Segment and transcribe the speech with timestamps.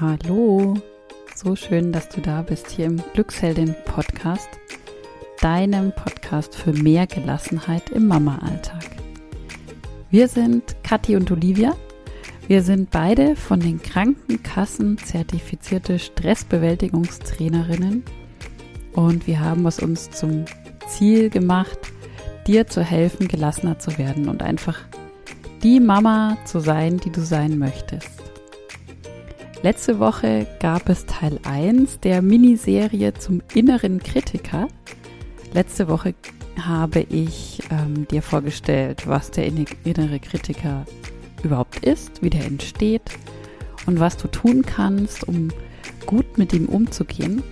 [0.00, 0.74] Hallo,
[1.34, 4.48] so schön, dass du da bist hier im Glücksheldin Podcast,
[5.42, 8.82] deinem Podcast für mehr Gelassenheit im Mama-Alltag.
[10.08, 11.76] Wir sind Kathi und Olivia.
[12.48, 18.02] Wir sind beide von den Krankenkassen zertifizierte Stressbewältigungstrainerinnen
[18.94, 20.46] und wir haben es uns zum
[20.88, 21.78] Ziel gemacht,
[22.46, 24.78] dir zu helfen, gelassener zu werden und einfach
[25.62, 28.19] die Mama zu sein, die du sein möchtest.
[29.62, 34.68] Letzte Woche gab es Teil 1 der Miniserie zum inneren Kritiker.
[35.52, 36.14] Letzte Woche
[36.58, 40.86] habe ich ähm, dir vorgestellt, was der innere Kritiker
[41.42, 43.02] überhaupt ist, wie der entsteht
[43.84, 45.48] und was du tun kannst, um
[46.06, 47.42] gut mit ihm umzugehen.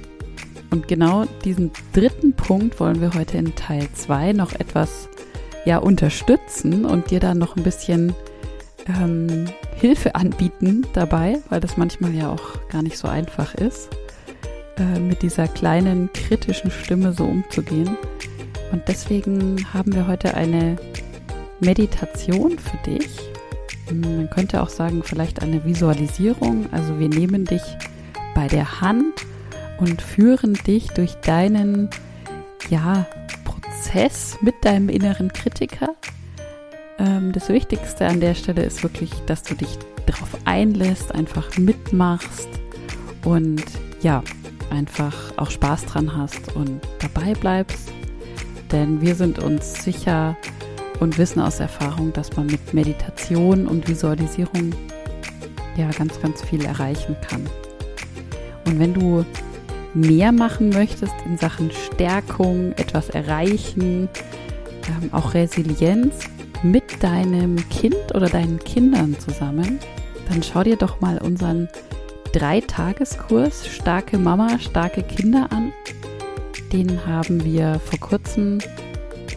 [0.71, 5.11] Und genau diesen dritten Punkt wollen wir heute in Teil 2 noch etwas
[5.67, 8.15] ja, unterstützen und dir dann noch ein bisschen
[8.87, 9.45] ähm,
[9.79, 13.89] Hilfe anbieten dabei, weil das manchmal ja auch gar nicht so einfach ist,
[14.77, 17.97] äh, mit dieser kleinen kritischen Stimme so umzugehen.
[18.73, 20.77] Und deswegen haben wir heute eine
[21.61, 23.09] Meditation für dich.
[23.93, 26.67] Man könnte auch sagen, vielleicht eine Visualisierung.
[26.73, 27.63] Also wir nehmen dich
[28.35, 29.27] bei der Hand
[29.79, 31.89] und führen dich durch deinen,
[32.69, 33.07] ja,
[33.45, 35.95] Prozess mit deinem inneren Kritiker
[36.99, 42.49] ähm, das Wichtigste an der Stelle ist wirklich, dass du dich darauf einlässt, einfach mitmachst
[43.25, 43.65] und
[44.03, 44.23] ja,
[44.71, 47.93] einfach auch Spaß dran hast und dabei bleibst.
[48.73, 50.37] Denn wir sind uns sicher
[51.01, 54.73] und wissen aus Erfahrung, dass man mit Meditation und Visualisierung
[55.77, 57.49] ja ganz, ganz viel erreichen kann.
[58.67, 59.25] Und wenn du
[59.95, 64.09] mehr machen möchtest in Sachen Stärkung, etwas erreichen,
[64.89, 66.29] ähm, auch Resilienz,
[66.63, 69.79] mit deinem Kind oder deinen Kindern zusammen,
[70.29, 71.69] dann schau dir doch mal unseren
[72.33, 75.73] Dreitageskurs Starke Mama, starke Kinder an.
[76.73, 78.59] Den haben wir vor kurzem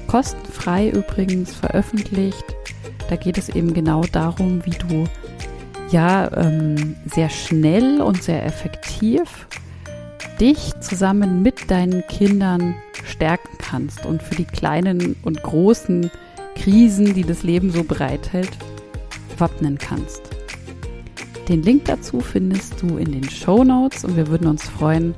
[0.08, 2.44] kostenfrei übrigens veröffentlicht.
[3.10, 5.06] Da geht es eben genau darum, wie du
[5.92, 9.48] ja ähm, sehr schnell und sehr effektiv
[10.40, 12.76] dich zusammen mit deinen Kindern
[13.06, 16.10] stärken kannst und für die kleinen und großen
[16.62, 18.52] Krisen, die das Leben so bereithält,
[19.40, 20.22] wappnen kannst.
[21.50, 25.16] Den Link dazu findest du in den Show Notes und wir würden uns freuen,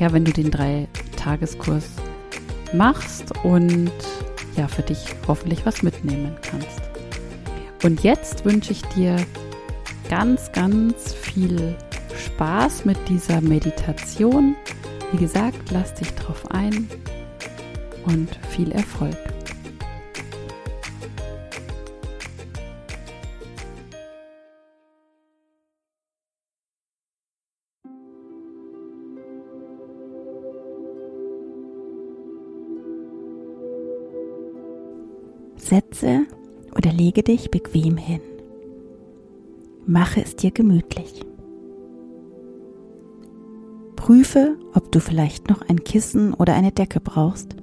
[0.00, 1.84] ja, wenn du den drei Tageskurs
[2.72, 3.92] machst und
[4.56, 4.98] ja, für dich
[5.28, 6.82] hoffentlich was mitnehmen kannst.
[7.84, 9.14] Und jetzt wünsche ich dir
[10.08, 11.76] ganz, ganz viel
[12.16, 14.56] Spaß mit dieser Meditation.
[15.12, 16.88] Wie gesagt, lass dich drauf ein
[18.06, 19.29] und viel Erfolg.
[35.70, 36.26] Setze
[36.76, 38.20] oder lege dich bequem hin.
[39.86, 41.24] Mache es dir gemütlich.
[43.94, 47.54] Prüfe, ob du vielleicht noch ein Kissen oder eine Decke brauchst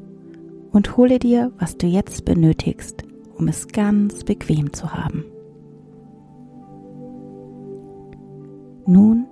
[0.71, 3.03] und hole dir, was du jetzt benötigst,
[3.35, 5.25] um es ganz bequem zu haben.
[8.85, 9.27] Nun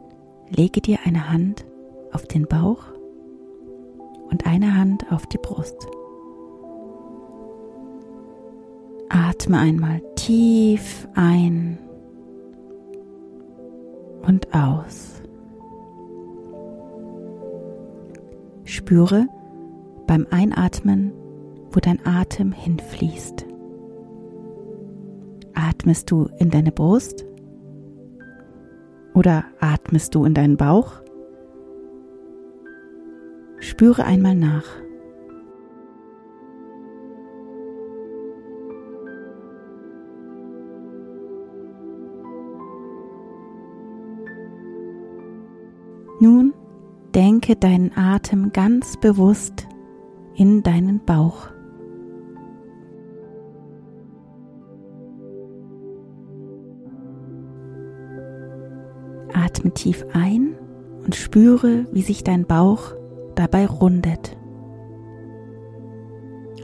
[0.50, 1.66] lege dir eine Hand
[2.12, 2.84] auf den Bauch
[4.30, 5.88] und eine Hand auf die Brust.
[9.10, 11.78] Atme einmal tief ein
[14.26, 15.22] und aus.
[18.64, 19.28] Spüre
[20.08, 21.14] beim Einatmen,
[21.72, 23.46] wo dein Atem hinfließt.
[25.54, 27.26] Atmest du in deine Brust
[29.14, 30.94] oder atmest du in deinen Bauch?
[33.60, 34.66] Spüre einmal nach.
[47.16, 49.68] Denke deinen Atem ganz bewusst
[50.36, 51.48] in deinen Bauch.
[59.34, 60.56] Atme tief ein
[61.06, 62.94] und spüre, wie sich dein Bauch
[63.36, 64.36] dabei rundet.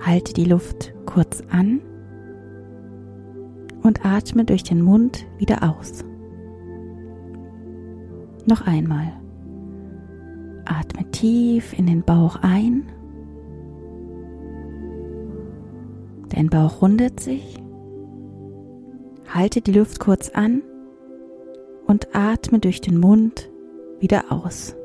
[0.01, 1.79] Halte die Luft kurz an
[3.83, 6.03] und atme durch den Mund wieder aus.
[8.45, 9.20] Noch einmal.
[10.65, 12.83] Atme tief in den Bauch ein.
[16.29, 17.57] Dein Bauch rundet sich.
[19.27, 20.61] Halte die Luft kurz an
[21.87, 23.49] und atme durch den Mund
[23.99, 24.75] wieder aus.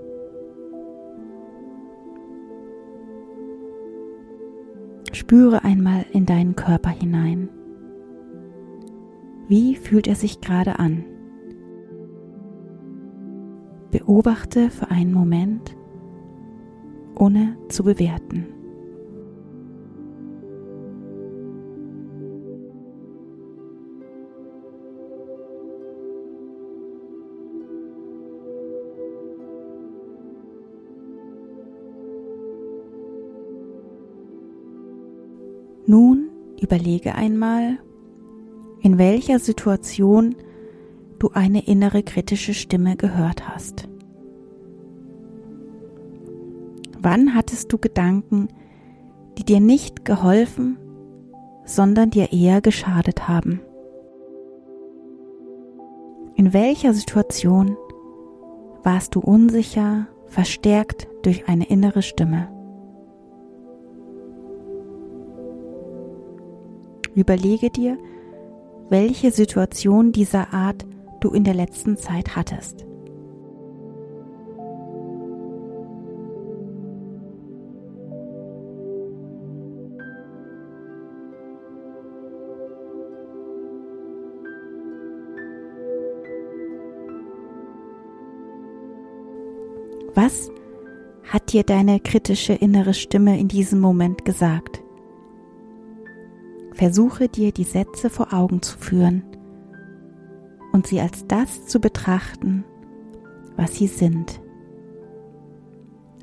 [5.12, 7.48] Spüre einmal in deinen Körper hinein.
[9.48, 11.04] Wie fühlt er sich gerade an?
[13.90, 15.76] Beobachte für einen Moment,
[17.14, 18.46] ohne zu bewerten.
[35.88, 36.30] Nun
[36.60, 37.78] überlege einmal,
[38.80, 40.34] in welcher Situation
[41.18, 43.88] du eine innere kritische Stimme gehört hast.
[47.00, 48.48] Wann hattest du Gedanken,
[49.38, 50.78] die dir nicht geholfen,
[51.64, 53.60] sondern dir eher geschadet haben?
[56.34, 57.76] In welcher Situation
[58.82, 62.48] warst du unsicher, verstärkt durch eine innere Stimme?
[67.14, 67.96] Überlege dir,
[68.90, 70.86] welche Situation dieser Art
[71.26, 72.86] du in der letzten Zeit hattest.
[90.14, 90.50] Was
[91.24, 94.80] hat dir deine kritische innere Stimme in diesem Moment gesagt?
[96.72, 99.35] Versuche dir die Sätze vor Augen zu führen
[100.76, 102.62] und sie als das zu betrachten,
[103.56, 104.42] was sie sind.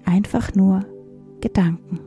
[0.05, 0.85] Einfach nur
[1.41, 1.99] Gedanken.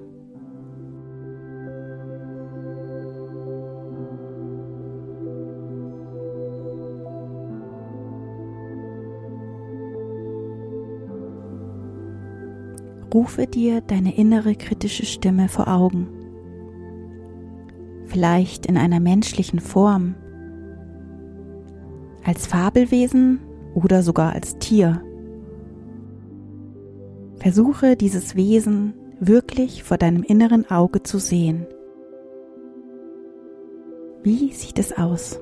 [13.12, 16.06] Rufe dir deine innere kritische Stimme vor Augen
[18.06, 20.14] vielleicht in einer menschlichen Form,
[22.26, 23.40] als Fabelwesen
[23.74, 25.02] oder sogar als Tier.
[27.36, 31.66] Versuche dieses Wesen wirklich vor deinem inneren Auge zu sehen.
[34.22, 35.40] Wie sieht es aus?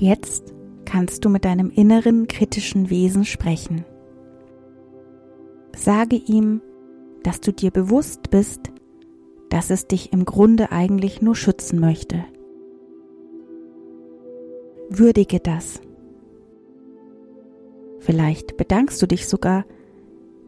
[0.00, 0.54] Jetzt
[0.84, 3.84] kannst du mit deinem inneren kritischen Wesen sprechen.
[5.76, 6.60] Sage ihm,
[7.22, 8.72] dass du dir bewusst bist,
[9.50, 12.24] dass es dich im Grunde eigentlich nur schützen möchte.
[14.88, 15.80] Würdige das.
[18.00, 19.64] Vielleicht bedankst du dich sogar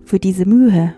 [0.04, 0.94] für diese Mühe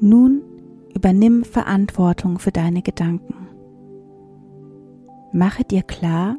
[0.00, 0.42] Nun
[0.94, 3.48] übernimm Verantwortung für deine Gedanken.
[5.32, 6.36] Mache dir klar,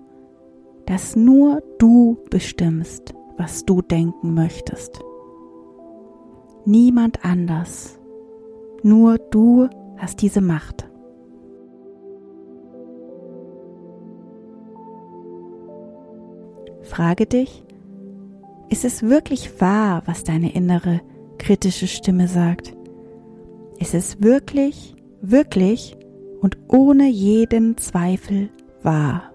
[0.86, 5.00] dass nur du bestimmst, was du denken möchtest.
[6.66, 8.00] Niemand anders.
[8.84, 10.90] Nur du hast diese Macht.
[16.82, 17.64] Frage dich,
[18.70, 21.02] ist es wirklich wahr, was deine innere
[21.38, 22.76] kritische Stimme sagt?
[23.82, 25.98] Es ist wirklich, wirklich
[26.40, 28.52] und ohne jeden Zweifel
[28.84, 29.34] wahr.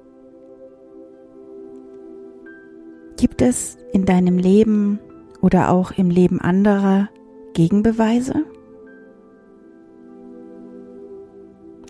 [3.16, 5.00] Gibt es in deinem Leben
[5.40, 7.08] oder auch im Leben anderer
[7.54, 8.44] Gegenbeweise?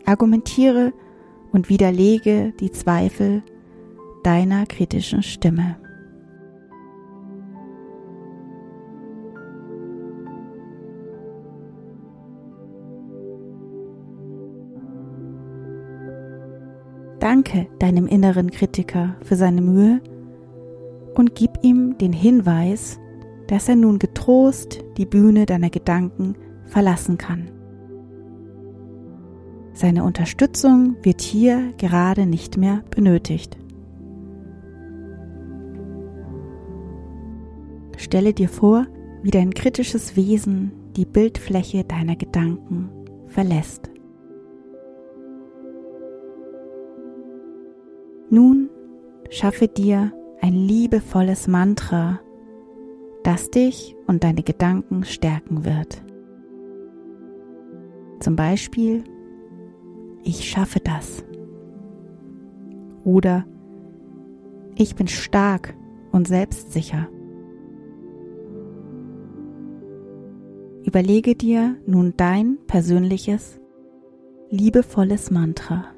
[0.06, 0.94] Argumentiere
[1.52, 3.42] und widerlege die Zweifel
[4.22, 5.76] deiner kritischen Stimme.
[17.46, 20.00] Danke deinem inneren Kritiker für seine Mühe
[21.14, 22.98] und gib ihm den Hinweis,
[23.46, 26.34] dass er nun getrost die Bühne deiner Gedanken
[26.64, 27.50] verlassen kann.
[29.74, 33.56] Seine Unterstützung wird hier gerade nicht mehr benötigt.
[37.96, 38.86] Stelle dir vor,
[39.22, 42.88] wie dein kritisches Wesen die Bildfläche deiner Gedanken
[43.28, 43.90] verlässt.
[48.28, 48.70] Nun
[49.30, 52.20] schaffe dir ein liebevolles Mantra,
[53.22, 56.02] das dich und deine Gedanken stärken wird.
[58.20, 59.04] Zum Beispiel,
[60.24, 61.24] ich schaffe das.
[63.04, 63.46] Oder
[64.74, 65.74] ich bin stark
[66.12, 67.08] und selbstsicher.
[70.84, 73.60] Überlege dir nun dein persönliches,
[74.50, 75.95] liebevolles Mantra.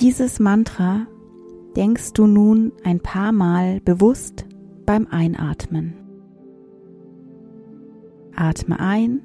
[0.00, 1.06] Dieses Mantra
[1.76, 4.46] denkst du nun ein paar Mal bewusst
[4.86, 5.94] beim Einatmen.
[8.36, 9.22] Atme ein,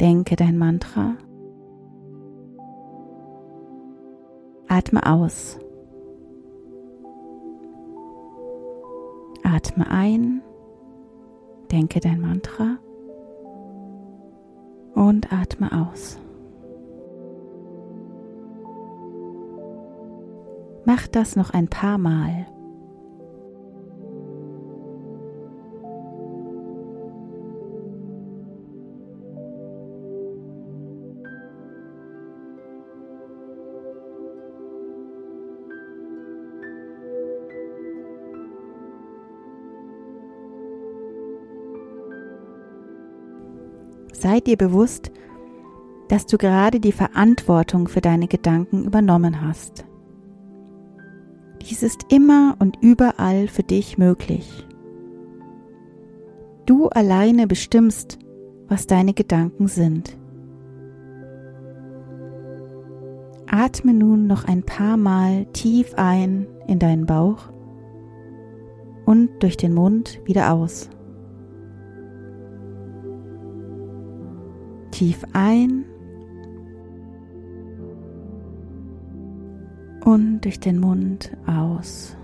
[0.00, 1.16] denke dein Mantra
[4.72, 5.58] Atme aus.
[9.42, 10.40] Atme ein,
[11.70, 12.78] denke dein Mantra
[14.94, 16.21] und atme aus.
[20.94, 22.46] Mach das noch ein paar Mal.
[44.12, 45.10] sei dir bewusst,
[46.08, 49.84] dass du gerade die Verantwortung für deine Gedanken übernommen hast.
[51.82, 54.64] Ist immer und überall für dich möglich.
[56.64, 58.20] Du alleine bestimmst,
[58.68, 60.16] was deine Gedanken sind.
[63.50, 67.50] Atme nun noch ein paar Mal tief ein in deinen Bauch
[69.04, 70.88] und durch den Mund wieder aus.
[74.92, 75.84] tief ein
[80.04, 82.16] und durch den Mund aus.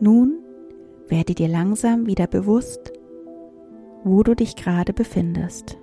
[0.00, 0.40] Nun
[1.06, 2.92] werde dir langsam wieder bewusst,
[4.02, 5.78] wo du dich gerade befindest.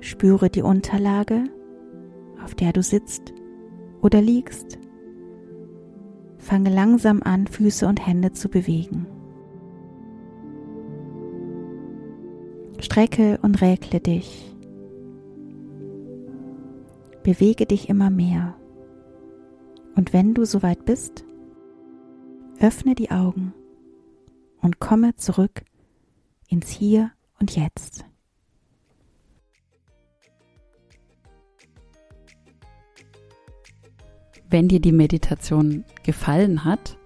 [0.00, 1.44] Spüre die Unterlage,
[2.44, 3.32] auf der du sitzt
[4.02, 4.78] oder liegst,
[6.48, 9.06] fange langsam an, Füße und Hände zu bewegen.
[12.80, 14.56] Strecke und räkle dich.
[17.22, 18.54] Bewege dich immer mehr.
[19.94, 21.22] Und wenn du soweit bist,
[22.60, 23.52] öffne die Augen
[24.62, 25.64] und komme zurück
[26.48, 28.07] ins Hier und Jetzt.
[34.50, 36.96] Wenn dir die Meditation gefallen hat,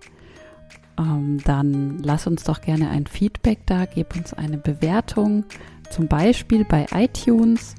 [0.98, 5.44] ähm, dann lass uns doch gerne ein Feedback da, gib uns eine Bewertung,
[5.90, 7.74] zum Beispiel bei iTunes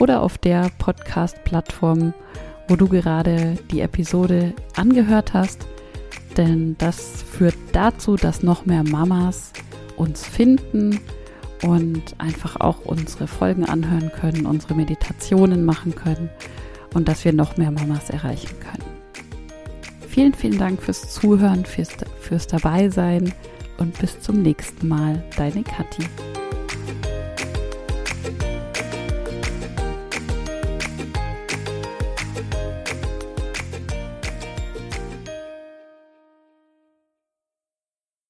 [0.00, 2.14] oder auf der Podcast-Plattform,
[2.68, 5.66] wo du gerade die Episode angehört hast.
[6.36, 9.52] Denn das führt dazu, dass noch mehr Mamas
[9.96, 10.98] uns finden
[11.62, 16.30] und einfach auch unsere Folgen anhören können, unsere Meditationen machen können
[16.94, 18.81] und dass wir noch mehr Mamas erreichen können.
[20.12, 21.88] Vielen, vielen Dank fürs Zuhören, fürs,
[22.20, 23.32] fürs Dabeisein
[23.78, 25.24] und bis zum nächsten Mal.
[25.38, 26.02] Deine Kathi.